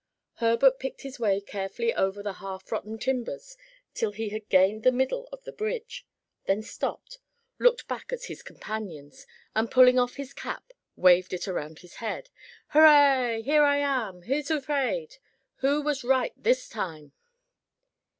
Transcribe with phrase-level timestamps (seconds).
[0.37, 3.55] Herbert picked his way carefully over the half rotten timbers
[3.93, 6.07] till he had gained the middle of the bridge,
[6.45, 7.19] then stopped,
[7.59, 12.31] looked back at his companions and pulling off his cap, waved it around his head,
[12.69, 13.43] "Hurrah!
[13.43, 15.17] here I am: who's afraid?
[15.57, 17.11] who was right this time?"